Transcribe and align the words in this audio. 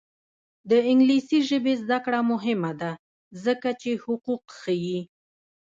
د 0.69 0.71
انګلیسي 0.89 1.39
ژبې 1.49 1.73
زده 1.83 1.97
کړه 2.05 2.19
مهمه 2.31 2.71
ده 2.81 2.91
ځکه 3.45 3.69
چې 3.81 3.89
حقوق 4.03 4.43
ښيي. 4.59 4.99